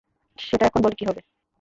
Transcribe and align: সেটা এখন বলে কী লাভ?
সেটা 0.39 0.63
এখন 0.65 0.79
বলে 0.81 0.95
কী 0.95 1.03
লাভ? 1.05 1.17